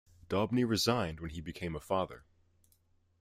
[0.29, 2.25] Daubney resigned when he became a father.